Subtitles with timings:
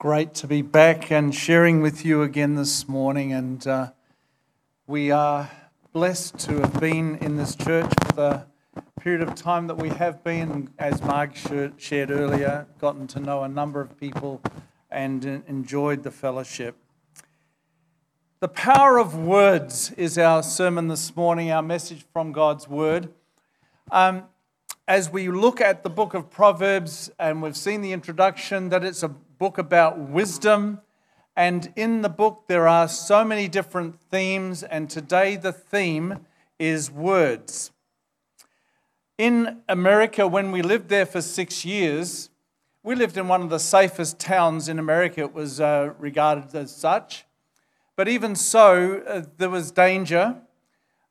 [0.00, 3.32] Great to be back and sharing with you again this morning.
[3.32, 3.90] And uh,
[4.86, 5.50] we are
[5.92, 8.46] blessed to have been in this church for the
[9.00, 10.70] period of time that we have been.
[10.78, 14.40] As Mark shared earlier, gotten to know a number of people
[14.88, 16.76] and enjoyed the fellowship.
[18.38, 23.08] The power of words is our sermon this morning, our message from God's word.
[23.90, 24.26] Um,
[24.86, 29.02] as we look at the book of Proverbs, and we've seen the introduction that it's
[29.02, 30.80] a book about wisdom.
[31.36, 36.26] And in the book, there are so many different themes, and today the theme
[36.58, 37.70] is words.
[39.16, 42.30] In America, when we lived there for six years,
[42.82, 45.20] we lived in one of the safest towns in America.
[45.20, 47.24] It was uh, regarded as such.
[47.94, 50.36] But even so, uh, there was danger.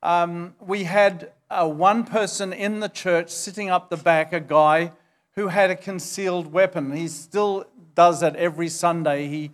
[0.03, 4.91] Um, we had uh, one person in the church sitting up the back, a guy
[5.37, 6.91] who had a concealed weapon.
[6.93, 9.27] He still does that every Sunday.
[9.27, 9.51] He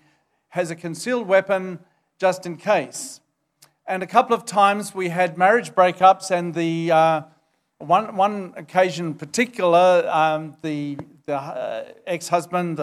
[0.47, 1.79] has a concealed weapon
[2.17, 3.19] just in case.
[3.85, 7.21] And a couple of times we had marriage breakups, and the uh,
[7.79, 12.79] one, one occasion in particular, um, the, the uh, ex husband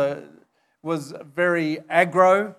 [0.83, 2.55] was very aggro,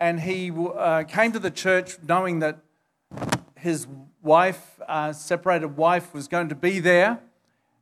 [0.00, 2.58] and he uh, came to the church knowing that
[3.54, 3.86] his
[4.22, 7.20] wife, uh, separated wife, was going to be there.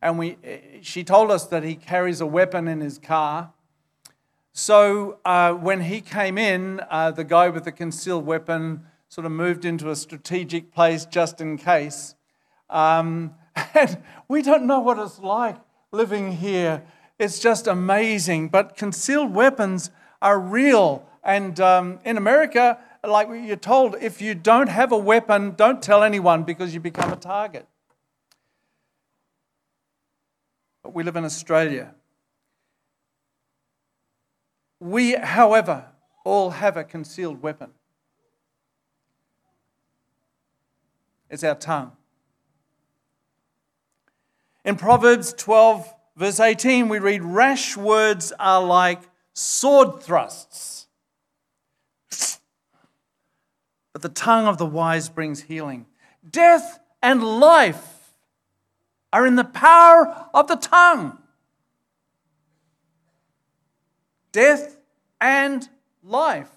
[0.03, 0.37] And we,
[0.83, 3.53] she told us that he carries a weapon in his car.
[4.53, 9.33] So uh, when he came in, uh, the guy with the concealed weapon sort of
[9.33, 12.17] moved into a strategic place just in case.
[12.69, 13.35] Um,
[13.75, 15.57] and we don't know what it's like
[15.93, 16.83] living here.
[17.19, 18.49] It's just amazing.
[18.49, 21.07] But concealed weapons are real.
[21.23, 26.03] And um, in America, like you're told, if you don't have a weapon, don't tell
[26.03, 27.69] anyone because you become a target.
[30.83, 31.95] But we live in Australia.
[34.81, 35.87] We, however,
[36.25, 37.71] all have a concealed weapon.
[41.31, 41.93] It's our tongue.
[44.65, 49.01] In Proverbs 12, verse 18, we read, Rash words are like
[49.33, 50.87] sword thrusts,
[53.93, 55.87] but the tongue of the wise brings healing.
[56.29, 58.02] Death and life
[59.13, 61.19] are in the power of the tongue.
[64.33, 64.79] death
[65.21, 65.69] and
[66.03, 66.51] life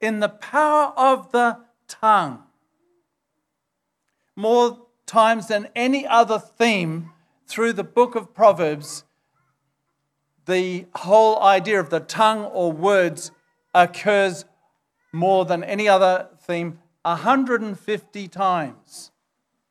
[0.00, 1.58] in the power of the
[1.88, 2.44] tongue.
[4.36, 7.10] More times than any other theme
[7.46, 9.04] through the book of Proverbs,
[10.46, 13.32] the whole idea of the tongue or words
[13.74, 14.44] occurs
[15.12, 19.10] more than any other theme 150 times.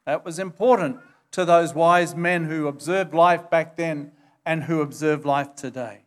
[0.05, 0.97] That was important
[1.37, 4.11] to those wise men who observed life back then
[4.43, 5.99] and who observe life today.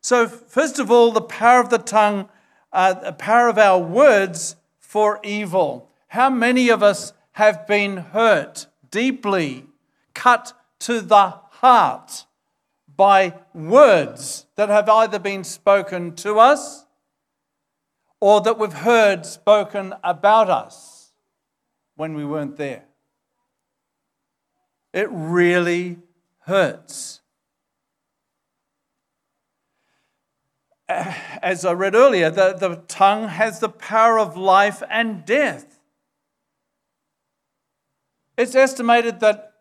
[0.00, 2.30] So, first of all, the power of the tongue,
[2.72, 5.90] uh, the power of our words for evil.
[6.08, 9.66] How many of us have been hurt deeply,
[10.14, 12.24] cut to the heart
[12.96, 16.86] by words that have either been spoken to us
[18.18, 21.12] or that we've heard spoken about us
[21.96, 22.84] when we weren't there?
[24.92, 25.98] It really
[26.40, 27.20] hurts.
[31.42, 35.78] as I read earlier, the, the tongue has the power of life and death.
[38.36, 39.52] It's estimated that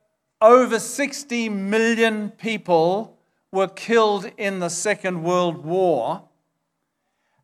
[0.41, 3.17] over 60 million people
[3.51, 6.23] were killed in the Second World War.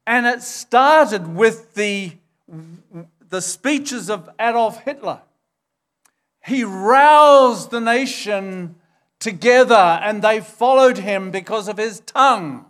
[0.07, 2.13] And it started with the,
[3.29, 5.22] the speeches of Adolf Hitler.
[6.45, 8.75] He roused the nation
[9.19, 12.66] together and they followed him because of his tongue.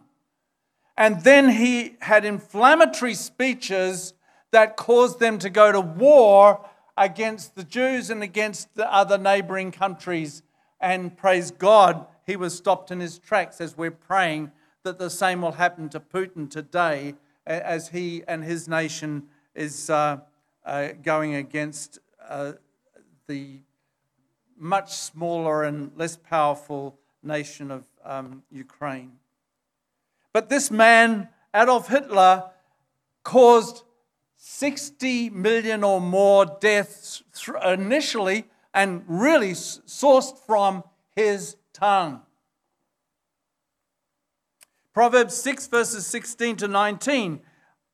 [0.96, 4.14] And then he had inflammatory speeches
[4.52, 6.66] that caused them to go to war
[6.96, 10.42] against the Jews and against the other neighboring countries.
[10.80, 14.54] And praise God, he was stopped in his tracks as we're praying
[14.84, 17.16] that the same will happen to Putin today
[17.46, 19.24] as he and his nation
[19.54, 20.20] is uh,
[20.66, 22.54] uh, going against uh,
[23.28, 23.60] the
[24.58, 29.14] much smaller and less powerful nation of um, Ukraine.
[30.34, 32.52] But this man, Adolf Hitler,
[33.24, 33.84] caused
[34.38, 37.24] 60 million or more deaths
[37.66, 40.84] initially and really sourced from
[41.16, 42.22] his tongue.
[44.94, 47.42] Proverbs 6, verses 16 to 19.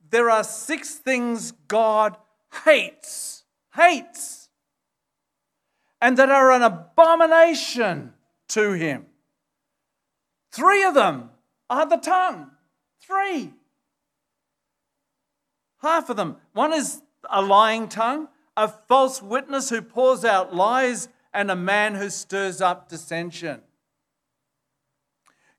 [0.09, 2.17] There are six things God
[2.65, 3.43] hates,
[3.75, 4.40] hates,
[6.01, 8.13] and that are an abomination
[8.50, 9.06] to him.
[10.51, 11.30] Three of them
[11.69, 12.51] are the tongue.
[13.00, 13.53] Three.
[15.81, 16.38] Half of them.
[16.53, 18.27] One is a lying tongue,
[18.57, 23.62] a false witness who pours out lies, and a man who stirs up dissension.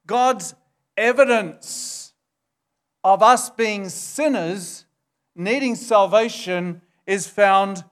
[0.06, 0.54] God's
[0.96, 2.12] evidence
[3.02, 4.84] of us being sinners
[5.34, 7.84] needing salvation is found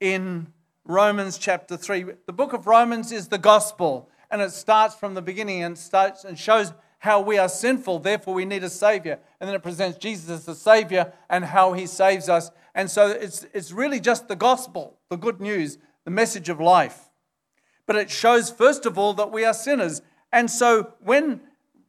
[0.00, 0.52] in
[0.88, 2.06] Romans chapter 3.
[2.24, 6.24] The book of Romans is the gospel, and it starts from the beginning and starts
[6.24, 9.18] and shows how we are sinful, therefore we need a savior.
[9.38, 12.50] And then it presents Jesus as the savior and how he saves us.
[12.74, 17.10] And so it's, it's really just the gospel, the good news, the message of life.
[17.84, 20.00] But it shows, first of all, that we are sinners.
[20.32, 21.42] And so when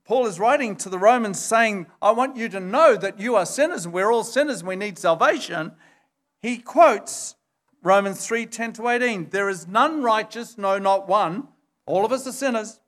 [0.03, 3.45] Paul is writing to the Romans saying, I want you to know that you are
[3.45, 5.71] sinners and we're all sinners and we need salvation.
[6.41, 7.35] He quotes
[7.81, 9.29] Romans 3 10 to 18.
[9.29, 11.47] There is none righteous, no, not one.
[11.85, 12.79] All of us are sinners.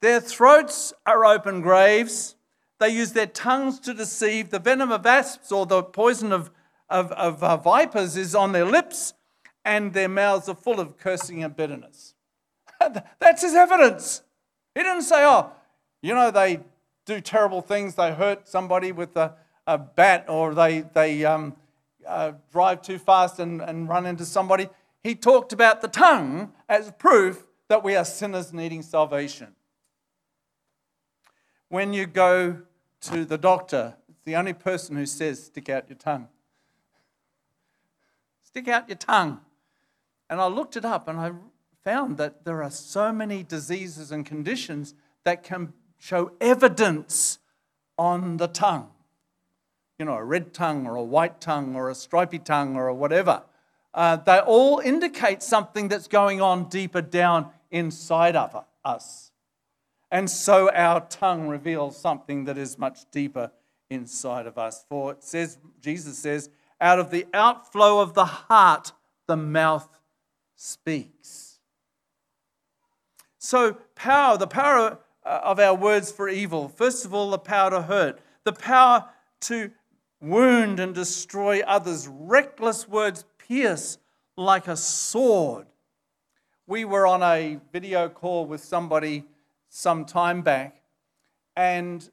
[0.00, 2.36] Their throats are open graves.
[2.78, 4.50] They use their tongues to deceive.
[4.50, 6.50] The venom of asps or the poison of,
[6.90, 9.14] of, of uh, vipers is on their lips,
[9.64, 12.14] and their mouths are full of cursing and bitterness.
[13.18, 14.22] That's his evidence.
[14.74, 15.50] He didn't say, oh,
[16.02, 16.60] you know, they
[17.06, 17.94] do terrible things.
[17.94, 19.34] They hurt somebody with a,
[19.66, 21.56] a bat or they, they um,
[22.06, 24.68] uh, drive too fast and, and run into somebody.
[25.02, 29.54] He talked about the tongue as proof that we are sinners needing salvation.
[31.68, 32.62] When you go
[33.02, 36.28] to the doctor, it's the only person who says, stick out your tongue.
[38.42, 39.40] Stick out your tongue.
[40.30, 41.32] And I looked it up and I
[41.84, 44.94] found that there are so many diseases and conditions
[45.24, 47.38] that can show evidence
[47.98, 48.90] on the tongue.
[49.98, 53.42] You know, a red tongue or a white tongue or a stripy tongue or whatever.
[53.94, 59.30] Uh, they all indicate something that's going on deeper down inside of us.
[60.10, 63.50] And so our tongue reveals something that is much deeper
[63.90, 64.84] inside of us.
[64.88, 66.50] For it says, Jesus says,
[66.80, 68.92] out of the outflow of the heart,
[69.26, 69.88] the mouth
[70.54, 71.58] speaks.
[73.38, 76.68] So, power, the power uh, of our words for evil.
[76.68, 79.06] First of all, the power to hurt, the power
[79.42, 79.70] to
[80.20, 82.08] wound and destroy others.
[82.10, 83.98] Reckless words pierce
[84.36, 85.66] like a sword.
[86.66, 89.24] We were on a video call with somebody
[89.68, 90.82] some time back,
[91.54, 92.08] and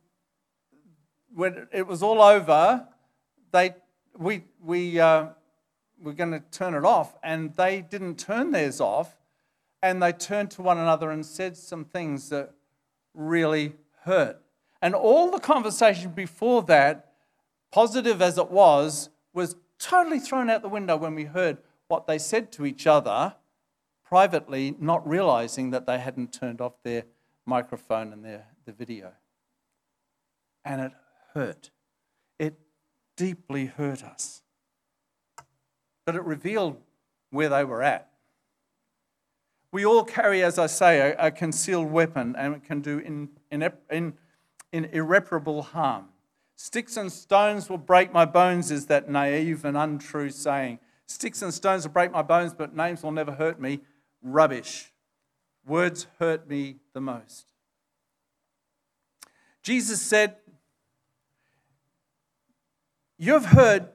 [1.33, 2.88] when it was all over,
[3.51, 3.73] they,
[4.17, 5.27] we, we uh,
[6.01, 9.17] were going to turn it off, and they didn't turn theirs off,
[9.81, 12.51] and they turned to one another and said some things that
[13.13, 13.73] really
[14.03, 14.39] hurt.
[14.81, 17.12] And all the conversation before that,
[17.74, 22.20] positive as it was, was totally thrown out the window when we heard what they
[22.20, 23.34] said to each other
[24.06, 27.04] privately, not realizing that they hadn't turned off their
[27.48, 29.14] microphone and their, the video.
[30.64, 30.92] And it
[31.34, 31.72] hurt.
[32.38, 32.60] It
[33.18, 34.44] deeply hurt us.
[36.06, 36.78] But it revealed
[37.31, 38.10] where they were at.
[39.72, 43.30] We all carry, as I say, a, a concealed weapon and it can do in,
[43.50, 44.14] in, in,
[44.72, 46.10] in irreparable harm.
[46.55, 50.79] Sticks and stones will break my bones, is that naive and untrue saying.
[51.07, 53.79] Sticks and stones will break my bones, but names will never hurt me.
[54.21, 54.94] Rubbish.
[55.65, 57.45] Words hurt me the most.
[59.61, 60.36] Jesus said,
[63.17, 63.89] You have heard,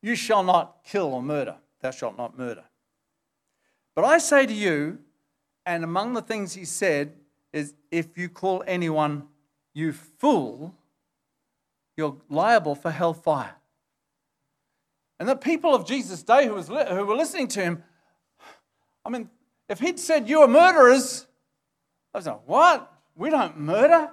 [0.00, 1.56] you shall not kill or murder.
[1.80, 2.64] Thou shalt not murder.
[3.94, 4.98] But I say to you,
[5.66, 7.12] and among the things he said
[7.52, 9.28] is if you call anyone
[9.74, 10.74] you fool,
[11.96, 13.54] you're liable for hellfire.
[15.20, 17.84] And the people of Jesus' day who, was, who were listening to him,
[19.04, 19.30] I mean,
[19.68, 21.26] if he'd said, You are murderers,
[22.12, 22.92] I was like, What?
[23.14, 24.10] We don't murder.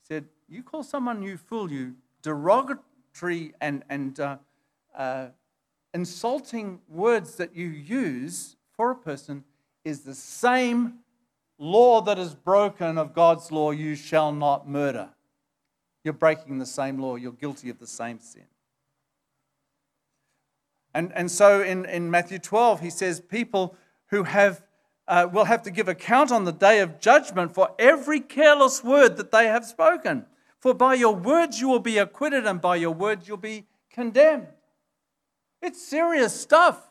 [0.00, 4.36] He said, You call someone you fool, you derogatory and, and uh,
[4.96, 5.26] uh,
[5.92, 9.44] insulting words that you use for a person
[9.84, 11.00] is the same
[11.58, 15.10] law that is broken of God's law you shall not murder.
[16.04, 18.44] You're breaking the same law, you're guilty of the same sin.
[20.92, 23.74] And, and so in, in Matthew 12, he says, People
[24.10, 24.62] who have
[25.06, 29.16] uh, will have to give account on the day of judgment for every careless word
[29.16, 30.24] that they have spoken.
[30.58, 34.46] For by your words you will be acquitted, and by your words you'll be condemned.
[35.60, 36.88] It's serious stuff.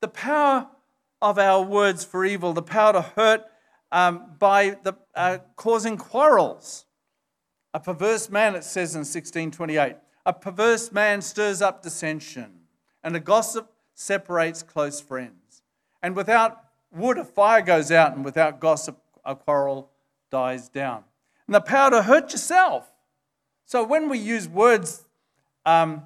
[0.00, 0.68] The power
[1.20, 3.44] of our words for evil, the power to hurt
[3.92, 6.86] um, by the, uh, causing quarrels.
[7.74, 12.52] A perverse man, it says in 1628, a perverse man stirs up dissension,
[13.04, 15.62] and a gossip separates close friends.
[16.02, 16.58] And without
[16.92, 19.90] wood, a fire goes out, and without gossip, a quarrel
[20.30, 21.04] dies down.
[21.46, 22.90] And the power to hurt yourself.
[23.66, 25.04] So when we use words,
[25.64, 26.04] um,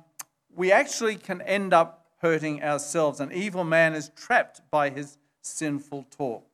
[0.55, 3.21] we actually can end up hurting ourselves.
[3.21, 6.50] An evil man is trapped by his sinful talk.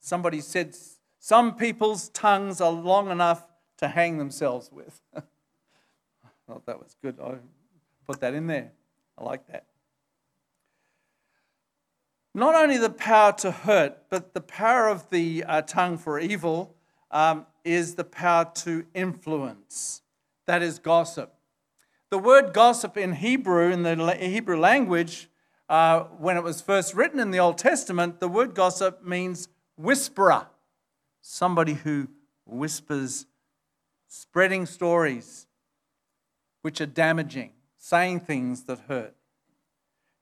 [0.00, 0.74] Somebody said,
[1.18, 3.46] Some people's tongues are long enough
[3.78, 5.00] to hang themselves with.
[5.16, 5.20] I
[6.46, 7.18] thought that was good.
[7.22, 7.34] I
[8.06, 8.72] put that in there.
[9.16, 9.66] I like that.
[12.34, 16.76] Not only the power to hurt, but the power of the uh, tongue for evil
[17.10, 20.02] um, is the power to influence.
[20.46, 21.34] That is gossip.
[22.10, 25.28] The word gossip in Hebrew, in the Hebrew language,
[25.68, 29.48] uh, when it was first written in the Old Testament, the word gossip means
[29.80, 30.46] whisperer,
[31.20, 32.08] somebody who
[32.46, 33.26] whispers,
[34.08, 35.46] spreading stories
[36.62, 39.14] which are damaging, saying things that hurt,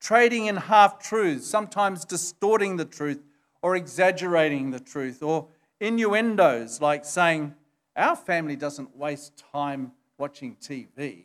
[0.00, 3.22] trading in half truths, sometimes distorting the truth
[3.60, 5.48] or exaggerating the truth, or
[5.80, 7.54] innuendos like saying,
[7.96, 11.24] Our family doesn't waste time watching TV.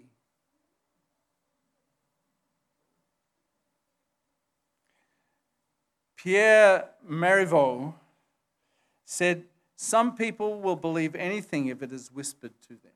[6.16, 7.94] Pierre Marivaux
[9.14, 12.92] said, Some people will believe anything if it is whispered to them.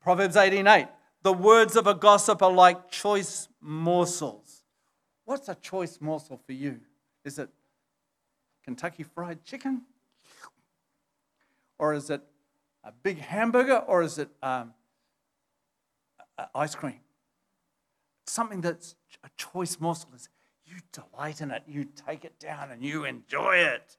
[0.00, 0.88] Proverbs 18:8
[1.22, 4.64] The words of a gossip are like choice morsels.
[5.24, 6.80] What's a choice morsel for you?
[7.24, 7.50] Is it
[8.64, 9.82] Kentucky fried chicken?
[11.78, 12.22] Or is it
[12.84, 13.78] a big hamburger?
[13.78, 14.74] Or is it um,
[16.54, 17.00] ice cream?
[18.26, 20.28] something that's a choice morsel is
[20.64, 23.96] you delight in it, you take it down and you enjoy it.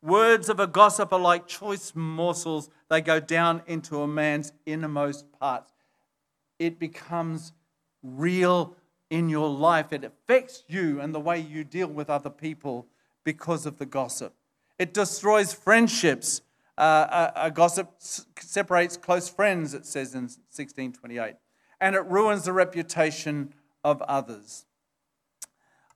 [0.00, 5.30] Words of a gossip are like choice morsels, they go down into a man's innermost
[5.32, 5.72] parts.
[6.58, 7.52] It becomes
[8.02, 8.76] real
[9.10, 12.86] in your life, it affects you and the way you deal with other people
[13.24, 14.34] because of the gossip.
[14.78, 16.42] It destroys friendships.
[16.76, 21.34] Uh, a, a gossip separates close friends, it says in 1628.
[21.80, 24.64] And it ruins the reputation of others.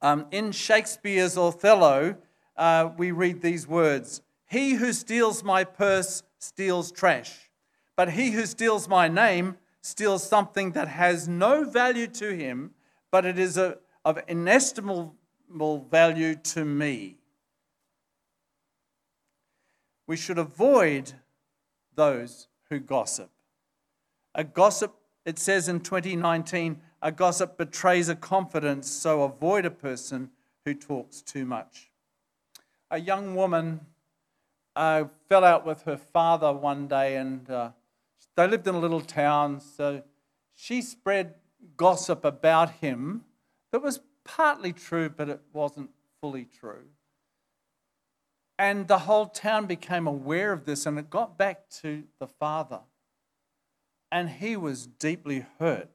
[0.02, 2.16] Um, in Shakespeare's Othello,
[2.56, 7.50] uh, we read these words He who steals my purse steals trash,
[7.96, 12.72] but he who steals my name steals something that has no value to him,
[13.10, 15.16] but it is a, of inestimable
[15.90, 17.16] value to me.
[20.06, 21.12] We should avoid
[21.94, 23.30] those who gossip.
[24.34, 24.94] A gossip,
[25.24, 30.30] it says in 2019, a gossip betrays a confidence, so avoid a person
[30.64, 31.90] who talks too much.
[32.90, 33.80] A young woman
[34.76, 37.70] uh, fell out with her father one day, and uh,
[38.36, 40.02] they lived in a little town, so
[40.54, 41.34] she spread
[41.76, 43.24] gossip about him
[43.72, 45.90] that was partly true, but it wasn't
[46.20, 46.86] fully true.
[48.58, 52.80] And the whole town became aware of this, and it got back to the father.
[54.12, 55.90] And he was deeply hurt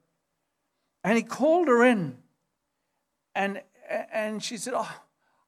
[1.07, 2.17] and he called her in.
[3.33, 3.61] And,
[4.11, 4.93] and she said, Oh,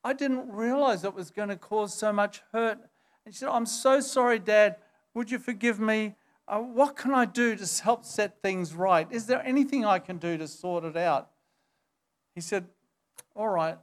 [0.06, 2.78] I didn't realize it was going to cause so much hurt.
[3.26, 4.78] And she said, I'm so sorry, Dad.
[5.14, 6.16] Would you forgive me?
[6.48, 9.06] Uh, what can I do to help set things right?
[9.12, 11.30] Is there anything I can do to sort it out?
[12.34, 12.66] He said,
[13.36, 13.78] All right,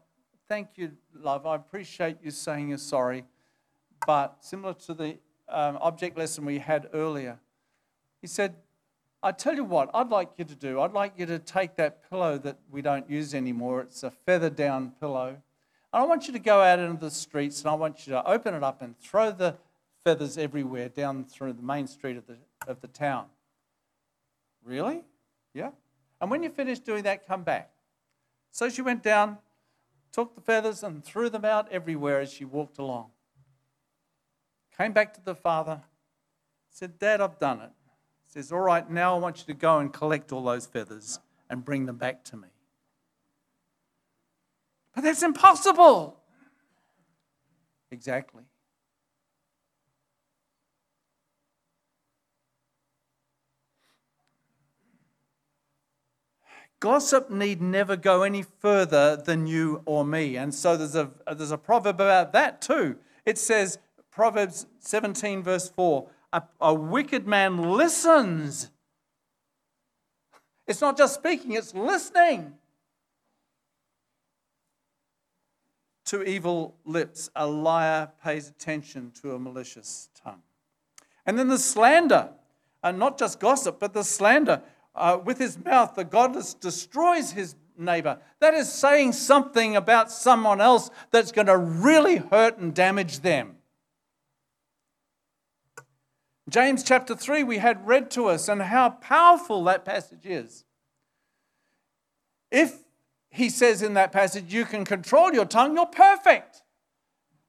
[0.48, 1.44] thank you, love.
[1.44, 3.26] I appreciate you saying you're sorry.
[4.06, 7.38] But similar to the um, object lesson we had earlier,
[8.22, 8.54] he said,
[9.26, 10.80] I tell you what, I'd like you to do.
[10.80, 13.80] I'd like you to take that pillow that we don't use anymore.
[13.80, 15.30] It's a feather down pillow.
[15.30, 15.40] And
[15.92, 18.54] I want you to go out into the streets and I want you to open
[18.54, 19.56] it up and throw the
[20.04, 22.36] feathers everywhere down through the main street of the,
[22.68, 23.24] of the town.
[24.64, 25.02] Really?
[25.52, 25.70] Yeah.
[26.20, 27.72] And when you finish doing that, come back.
[28.52, 29.38] So she went down,
[30.12, 33.06] took the feathers, and threw them out everywhere as she walked along.
[34.78, 35.80] Came back to the father,
[36.70, 37.70] said, Dad, I've done it
[38.26, 41.18] says, All right, now I want you to go and collect all those feathers
[41.48, 42.48] and bring them back to me.
[44.94, 46.20] But that's impossible.
[47.90, 48.42] Exactly.
[56.78, 60.36] Gossip need never go any further than you or me.
[60.36, 62.96] And so there's a, there's a proverb about that too.
[63.24, 63.78] It says,
[64.10, 68.70] Proverbs 17, verse 4 a, a wicked man listens.
[70.66, 72.54] It's not just speaking, it's listening
[76.06, 77.30] to evil lips.
[77.36, 80.42] A liar pays attention to a malicious tongue.
[81.24, 82.30] And then the slander,
[82.82, 84.62] and not just gossip, but the slander.
[84.94, 88.18] Uh, with his mouth, the godless destroys his neighbor.
[88.40, 93.55] That is saying something about someone else that's going to really hurt and damage them.
[96.48, 100.64] James chapter 3, we had read to us, and how powerful that passage is.
[102.50, 102.84] If
[103.30, 106.62] he says in that passage, you can control your tongue, you're perfect.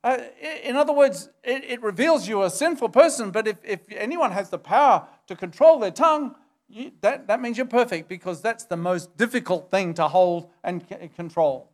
[0.04, 0.18] Uh,
[0.64, 4.50] in other words, it, it, reveals you're a sinful person, but if, if anyone has
[4.50, 6.36] the power to control their tongue,
[6.68, 10.86] you, that, that means you're perfect because that's the most difficult thing to hold and
[10.88, 11.72] c- control.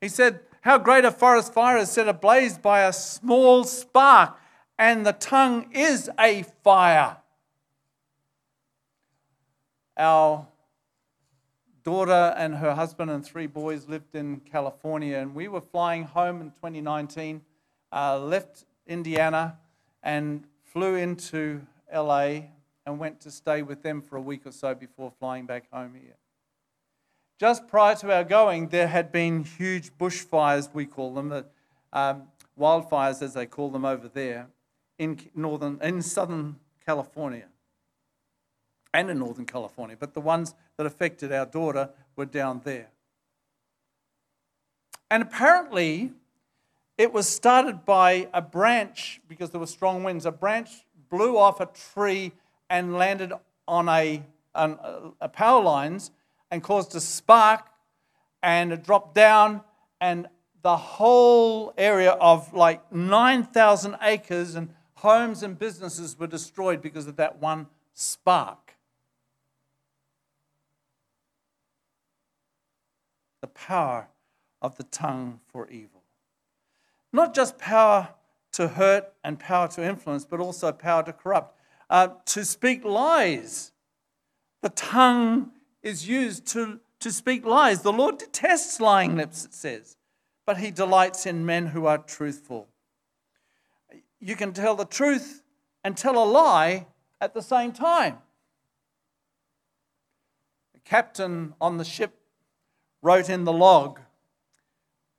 [0.00, 4.38] He said, How great a forest fire is set ablaze by a small spark,
[4.78, 7.16] and the tongue is a fire.
[9.96, 10.46] Our
[11.82, 16.40] daughter and her husband and three boys lived in California, and we were flying home
[16.40, 17.42] in 2019,
[17.90, 19.58] uh, left Indiana,
[20.00, 22.42] and flew into LA
[22.86, 25.94] and went to stay with them for a week or so before flying back home
[26.00, 26.14] here.
[27.42, 31.44] Just prior to our going, there had been huge bushfires, we call them,
[31.92, 32.22] um,
[32.56, 34.46] wildfires as they call them over there,
[34.96, 36.54] in northern, in southern
[36.86, 37.46] California
[38.94, 42.90] and in Northern California, but the ones that affected our daughter were down there.
[45.10, 46.12] And apparently,
[46.96, 51.60] it was started by a branch, because there were strong winds, a branch blew off
[51.60, 52.30] a tree
[52.70, 53.32] and landed
[53.66, 54.22] on a,
[54.54, 54.76] a,
[55.20, 56.12] a power lines
[56.52, 57.66] and caused a spark
[58.44, 59.62] and it dropped down
[60.00, 60.28] and
[60.62, 67.16] the whole area of like 9,000 acres and homes and businesses were destroyed because of
[67.16, 68.62] that one spark.
[73.42, 74.08] the power
[74.62, 76.02] of the tongue for evil.
[77.12, 78.08] Not just power
[78.52, 81.58] to hurt and power to influence, but also power to corrupt.
[81.90, 83.72] Uh, to speak lies.
[84.62, 85.50] The tongue
[85.82, 87.82] is used to, to speak lies.
[87.82, 89.96] The Lord detests lying lips, it says,
[90.46, 92.68] but he delights in men who are truthful.
[94.20, 95.42] You can tell the truth
[95.82, 96.86] and tell a lie
[97.20, 98.18] at the same time.
[100.74, 102.14] The captain on the ship
[103.02, 104.00] wrote in the log,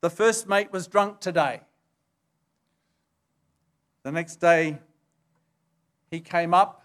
[0.01, 1.61] The first mate was drunk today.
[4.03, 4.79] The next day,
[6.09, 6.83] he came up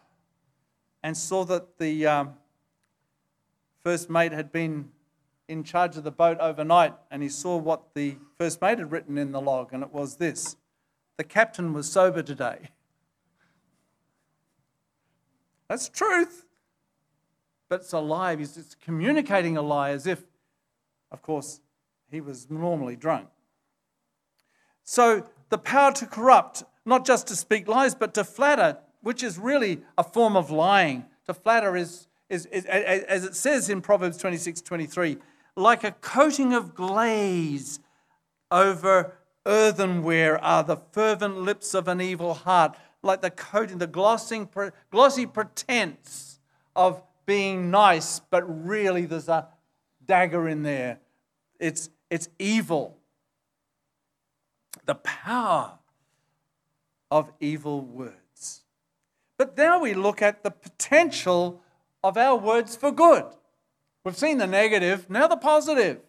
[1.03, 2.35] and saw that the um,
[3.89, 4.91] first mate had been
[5.49, 9.17] in charge of the boat overnight, and he saw what the first mate had written
[9.17, 10.57] in the log, and it was this
[11.17, 12.69] The captain was sober today.
[15.69, 16.45] That's truth.
[17.71, 18.37] But it's a lie.
[18.37, 20.23] He's communicating a lie as if
[21.11, 21.63] of course,
[22.11, 23.29] he was normally drunk.
[24.85, 29.39] So, the power to corrupt, not just to speak lies, but to flatter, which is
[29.39, 31.07] really a form of lying.
[31.25, 35.19] To flatter is, is, is as it says in Proverbs 26 23,
[35.57, 37.81] like a coating of glaze
[38.51, 39.15] over
[39.47, 44.49] earthenware are the fervent lips of an evil heart, like the coating, the glossing,
[44.91, 46.39] glossy pretense
[46.77, 49.49] of being nice, but really there's a
[50.07, 50.99] dagger in there.
[51.59, 52.97] It's, it's evil.
[54.87, 55.79] The power
[57.11, 58.63] of evil words.
[59.37, 61.63] But now we look at the potential
[62.03, 63.25] of our words for good.
[64.05, 66.01] We've seen the negative, now the positive.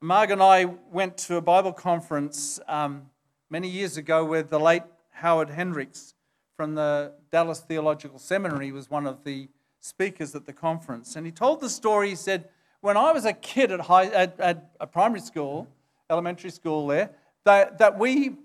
[0.00, 3.10] Marg and I went to a Bible conference um,
[3.48, 6.14] many years ago where the late Howard Hendricks
[6.56, 9.48] from the Dallas Theological Seminary was one of the
[9.80, 11.16] speakers at the conference.
[11.16, 12.10] And he told the story.
[12.10, 12.48] He said,
[12.80, 15.68] When I was a kid at, high, at, at a primary school,
[16.10, 17.10] elementary school there,
[17.44, 18.36] that, that we,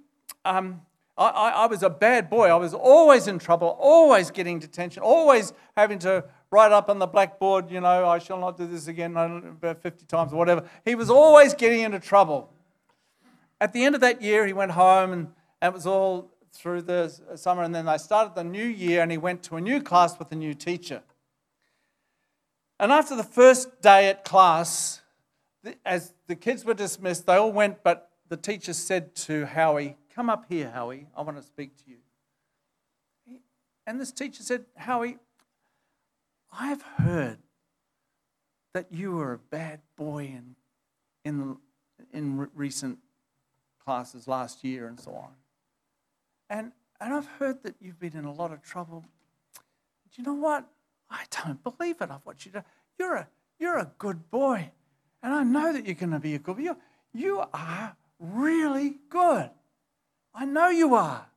[0.46, 0.82] um,
[1.17, 2.47] I, I was a bad boy.
[2.47, 7.08] I was always in trouble, always getting detention, always having to write up on the
[7.08, 10.67] blackboard, you know, I shall not do this again about 50 times or whatever.
[10.84, 12.52] He was always getting into trouble.
[13.60, 15.28] At the end of that year, he went home and,
[15.62, 17.63] and it was all through the uh, summer.
[17.63, 20.32] And then they started the new year and he went to a new class with
[20.32, 21.04] a new teacher.
[22.80, 25.02] And after the first day at class,
[25.86, 30.30] as the kids were dismissed, they all went, but the teacher said to Howie, Come
[30.30, 31.97] up here, Howie, I want to speak to you.
[33.88, 35.17] And this teacher said, Howie,
[36.52, 37.39] I've heard
[38.74, 40.56] that you were a bad boy in,
[41.26, 41.58] in,
[42.13, 43.00] in recent
[43.84, 45.32] classes last year and so on.
[46.50, 49.06] And, and I've heard that you've been in a lot of trouble.
[50.13, 50.67] Do you know what?
[51.10, 52.10] I don't believe it.
[52.12, 52.52] I've watched you.
[52.52, 52.63] Do.
[53.00, 53.28] You're a,
[53.60, 54.71] you're a good boy.
[55.24, 56.63] And I know that you're going to be a good boy.
[56.63, 56.78] You,
[57.13, 59.50] you are really good.
[60.34, 61.28] I know you are.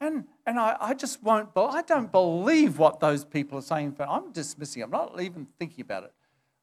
[0.00, 3.96] And, and I, I just won't, I don't believe what those people are saying.
[3.98, 4.82] I'm dismissing.
[4.82, 6.12] I'm not even thinking about it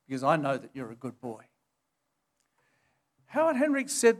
[0.08, 1.46] because I know that you're a good boy.
[3.28, 4.18] Howard Hendricks said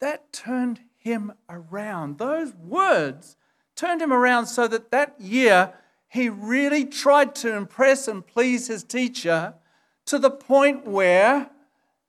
[0.00, 2.18] that turned him around.
[2.18, 3.36] Those words
[3.76, 5.74] turned him around so that that year
[6.08, 9.54] he really tried to impress and please his teacher
[10.06, 11.50] to the point where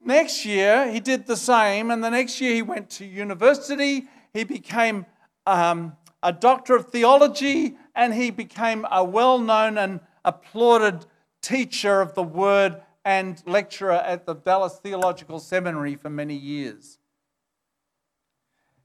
[0.03, 4.07] next year he did the same, and the next year he went to university.
[4.33, 5.05] He became
[5.45, 11.05] um, a doctor of theology, and he became a well known and applauded
[11.41, 16.99] teacher of the word and lecturer at the Dallas Theological Seminary for many years.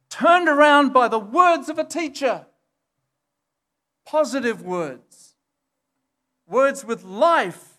[0.09, 2.47] Turned around by the words of a teacher,
[4.07, 5.35] positive words,
[6.47, 7.79] words with life.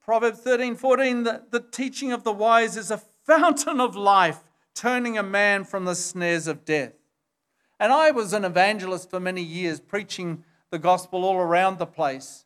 [0.00, 4.40] Proverbs 13 14, the, the teaching of the wise is a fountain of life,
[4.74, 6.92] turning a man from the snares of death.
[7.78, 12.44] And I was an evangelist for many years, preaching the gospel all around the place.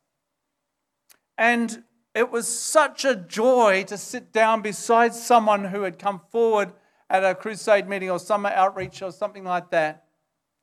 [1.36, 6.72] And it was such a joy to sit down beside someone who had come forward
[7.08, 10.04] at a crusade meeting or summer outreach or something like that,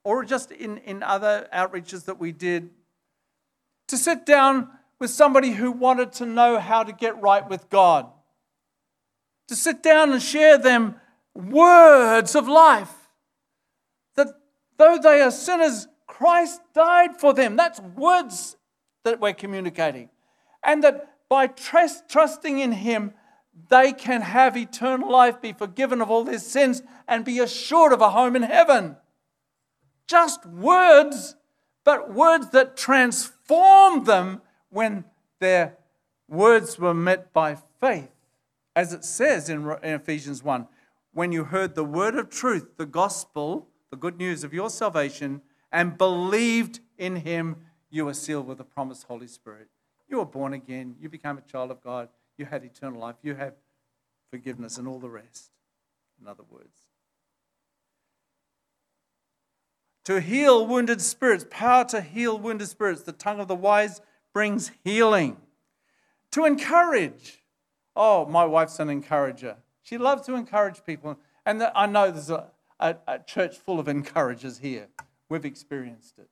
[0.03, 2.69] or just in, in other outreaches that we did,
[3.87, 8.07] to sit down with somebody who wanted to know how to get right with God,
[9.47, 10.95] to sit down and share them
[11.35, 12.93] words of life
[14.15, 14.29] That
[14.77, 17.55] Though they are sinners, Christ died for them.
[17.55, 18.57] That's words
[19.03, 20.09] that we're communicating.
[20.63, 23.13] And that by trust, trusting in Him,
[23.69, 28.01] they can have eternal life, be forgiven of all their sins, and be assured of
[28.01, 28.97] a home in heaven.
[30.07, 31.35] Just words,
[31.83, 35.05] but words that transform them when
[35.39, 35.77] their
[36.27, 38.11] words were met by faith.
[38.75, 40.67] As it says in Ephesians 1
[41.15, 45.41] when you heard the word of truth, the gospel, the good news of your salvation
[45.71, 47.55] and believed in him,
[47.89, 49.69] you were sealed with the promised Holy Spirit.
[50.09, 50.97] You were born again.
[50.99, 52.09] You became a child of God.
[52.37, 53.15] You had eternal life.
[53.23, 53.53] You have
[54.29, 55.51] forgiveness and all the rest.
[56.21, 56.81] In other words,
[60.03, 63.03] to heal wounded spirits, power to heal wounded spirits.
[63.03, 64.01] The tongue of the wise
[64.33, 65.37] brings healing.
[66.31, 67.41] To encourage.
[67.95, 69.55] Oh, my wife's an encourager.
[69.85, 71.19] She loves to encourage people.
[71.45, 72.47] And I know there's a,
[72.79, 74.87] a, a church full of encouragers here.
[75.29, 76.27] We've experienced it.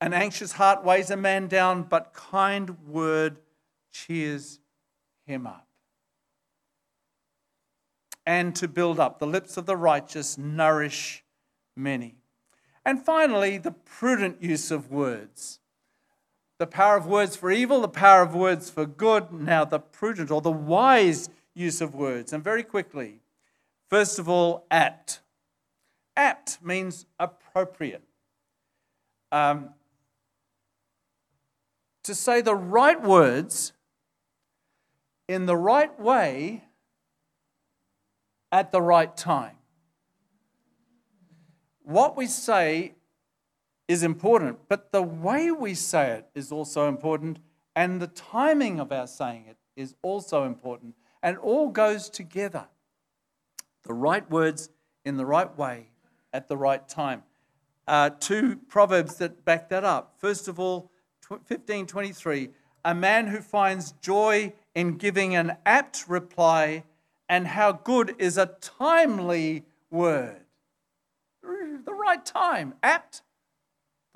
[0.00, 3.38] An anxious heart weighs a man down, but kind word
[3.92, 4.60] cheers
[5.26, 5.66] him up.
[8.24, 11.22] And to build up, the lips of the righteous nourish
[11.76, 12.14] many.
[12.82, 15.60] And finally, the prudent use of words.
[16.58, 19.32] The power of words for evil, the power of words for good.
[19.32, 22.32] Now, the prudent or the wise use of words.
[22.32, 23.20] And very quickly,
[23.88, 25.20] first of all, apt.
[26.16, 28.02] Apt means appropriate.
[29.30, 29.70] Um,
[32.02, 33.72] to say the right words
[35.28, 36.64] in the right way
[38.50, 39.56] at the right time.
[41.82, 42.94] What we say
[43.88, 47.38] is important, but the way we say it is also important,
[47.74, 52.66] and the timing of our saying it is also important and all goes together.
[53.84, 54.70] The right words
[55.04, 55.88] in the right way
[56.32, 57.22] at the right time.
[57.86, 60.14] Uh, two proverbs that back that up.
[60.18, 60.90] First of all,
[61.26, 62.50] 1523
[62.84, 66.84] a man who finds joy in giving an apt reply,
[67.28, 70.40] and how good is a timely word.
[71.42, 73.22] The right time, apt,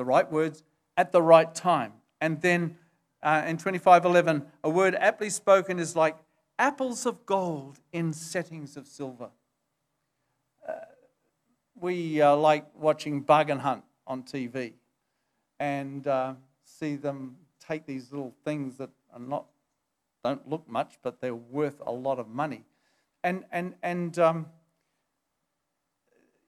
[0.03, 0.65] the right words
[0.97, 1.93] at the right time.
[2.21, 2.77] And then
[3.23, 6.17] uh, in 2511, a word aptly spoken is like
[6.59, 9.31] apples of gold in settings of silver.
[10.69, 10.73] Uh,
[11.81, 14.73] we uh, like watching Bargain Hunt on TV
[15.61, 16.35] and uh,
[16.65, 19.47] see them take these little things that are not
[20.25, 22.65] don't look much, but they're worth a lot of money.
[23.23, 24.47] And and and um,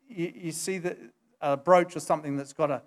[0.08, 0.98] you, you, see that
[1.40, 2.82] a brooch or something that's got a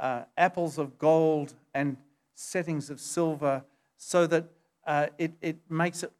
[0.00, 1.96] uh, apples of gold and
[2.34, 3.64] settings of silver,
[3.96, 4.44] so that
[4.86, 6.12] uh, it it makes it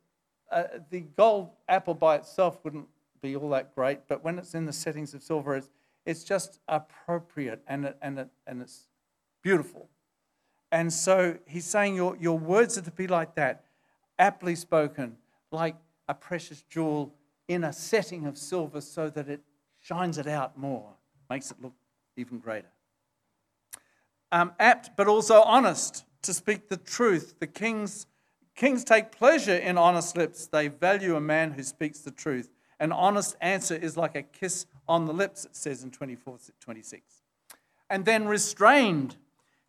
[0.51, 2.89] uh, the gold apple by itself wouldn't
[3.21, 5.71] be all that great, but when it's in the settings of silver, it's,
[6.07, 8.87] it's just appropriate and, it, and, it, and it's
[9.43, 9.89] beautiful.
[10.71, 13.65] And so he's saying your, your words are to be like that,
[14.19, 15.17] aptly spoken,
[15.51, 15.77] like
[16.09, 17.15] a precious jewel
[17.49, 19.41] in a setting of silver so that it
[19.81, 20.91] shines it out more,
[21.31, 21.75] makes it look
[22.17, 22.69] even greater.
[24.31, 27.37] Um, apt, but also honest, to speak the truth.
[27.39, 28.07] The king's
[28.59, 30.47] Kings take pleasure in honest lips.
[30.47, 32.51] They value a man who speaks the truth.
[32.81, 37.23] An honest answer is like a kiss on the lips, it says in 24 26.
[37.89, 39.15] And then restrained.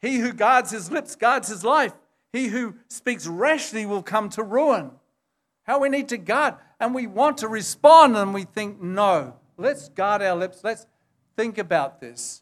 [0.01, 1.93] He who guards his lips guards his life.
[2.33, 4.89] He who speaks rashly will come to ruin.
[5.65, 6.55] How we need to guard.
[6.79, 10.61] And we want to respond, and we think, no, let's guard our lips.
[10.63, 10.87] Let's
[11.37, 12.41] think about this.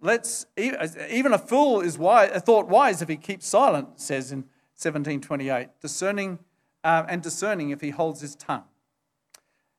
[0.00, 4.40] Let's even a fool is wise, thought wise if he keeps silent, says in
[4.76, 5.68] 1728.
[5.80, 6.38] Discerning
[6.84, 8.64] uh, and discerning if he holds his tongue.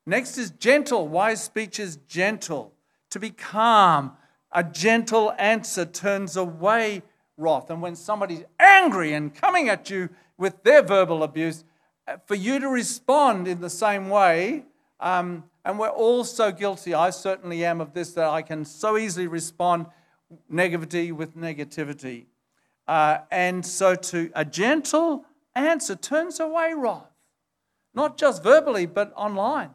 [0.05, 1.07] Next is gentle.
[1.07, 2.73] Wise speech is gentle.
[3.11, 4.13] To be calm.
[4.51, 7.03] A gentle answer turns away
[7.37, 7.69] wrath.
[7.69, 11.63] And when somebody's angry and coming at you with their verbal abuse,
[12.07, 14.65] uh, for you to respond in the same way,
[14.99, 16.93] um, and we're all so guilty.
[16.93, 19.87] I certainly am of this that I can so easily respond
[20.51, 22.25] negativity with negativity.
[22.87, 27.11] Uh, and so, to a gentle answer turns away wrath,
[27.93, 29.71] not just verbally, but online.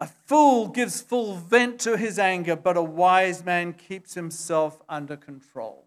[0.00, 5.16] A fool gives full vent to his anger, but a wise man keeps himself under
[5.16, 5.86] control.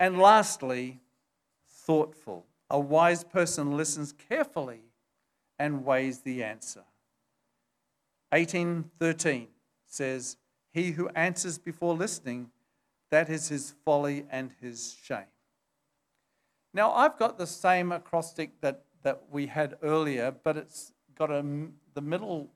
[0.00, 1.00] And lastly,
[1.68, 2.46] thoughtful.
[2.68, 4.82] A wise person listens carefully
[5.56, 6.82] and weighs the answer.
[8.30, 9.48] 1813
[9.86, 10.36] says,
[10.72, 12.50] He who answers before listening,
[13.10, 15.32] that is his folly and his shame.
[16.74, 21.42] Now, I've got the same acrostic that, that we had earlier, but it's got a
[21.94, 22.48] the middle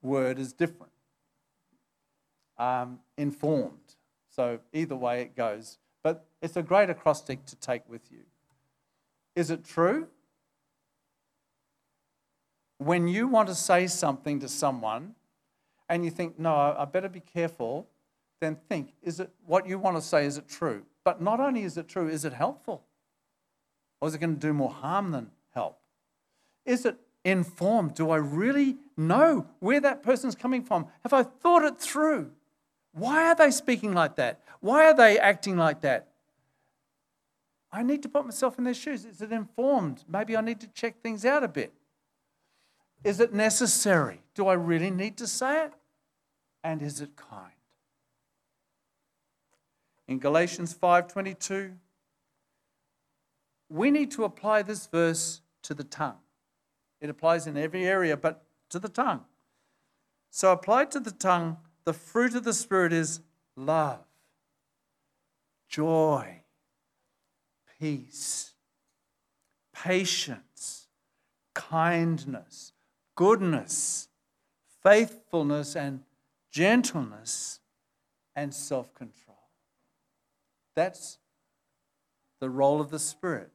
[0.00, 0.92] word is different.
[2.56, 3.96] Um, informed.
[4.30, 5.78] So either way it goes.
[6.02, 8.20] But it's a great acrostic to take with you.
[9.34, 10.08] Is it true?
[12.78, 15.14] When you want to say something to someone
[15.88, 17.88] and you think, no, I better be careful,
[18.40, 20.84] then think, is it what you want to say, is it true?
[21.04, 22.84] But not only is it true, is it helpful?
[24.00, 25.78] Or is it going to do more harm than help?
[26.64, 27.94] Is it informed?
[27.94, 30.86] Do I really know where that person's coming from?
[31.02, 32.32] Have I thought it through?
[32.92, 34.40] Why are they speaking like that?
[34.60, 36.08] Why are they acting like that?
[37.72, 39.04] I need to put myself in their shoes.
[39.04, 40.04] Is it informed?
[40.08, 41.72] Maybe I need to check things out a bit.
[43.04, 44.22] Is it necessary?
[44.34, 45.72] Do I really need to say it?
[46.64, 47.52] And is it kind?
[50.08, 51.78] In Galatians 5:22,
[53.68, 56.20] we need to apply this verse to the tongue.
[57.00, 59.24] It applies in every area, but to the tongue.
[60.30, 63.20] So, applied to the tongue, the fruit of the Spirit is
[63.56, 64.04] love,
[65.68, 66.42] joy,
[67.78, 68.54] peace,
[69.72, 70.88] patience,
[71.54, 72.72] kindness,
[73.16, 74.08] goodness,
[74.82, 76.00] faithfulness, and
[76.50, 77.60] gentleness,
[78.36, 79.36] and self control.
[80.76, 81.18] That's
[82.38, 83.50] the role of the Spirit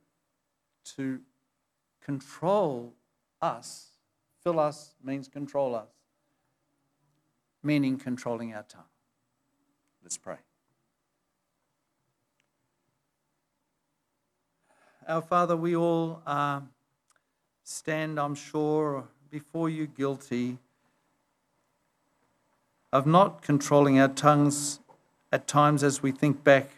[0.96, 1.22] to
[2.04, 2.96] control
[3.42, 3.92] us.
[4.44, 5.90] Fill us means control us,
[7.64, 8.84] meaning controlling our tongue.
[10.02, 10.38] Let's pray.
[15.08, 16.62] Our Father, we all uh,
[17.64, 20.58] stand, I'm sure, before you guilty
[22.92, 24.82] of not controlling our tongues
[25.32, 26.70] at times as we think back,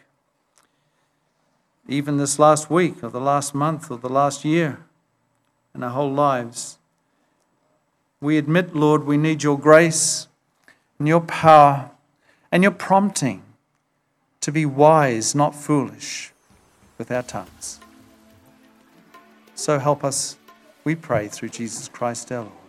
[1.88, 4.78] even this last week or the last month or the last year
[5.74, 6.78] in our whole lives.
[8.20, 10.28] We admit, Lord, we need your grace
[11.00, 11.90] and your power
[12.52, 13.42] and your prompting
[14.42, 16.32] to be wise, not foolish,
[16.98, 17.80] with our tongues.
[19.56, 20.36] So help us,
[20.84, 22.63] we pray, through Jesus Christ our Lord.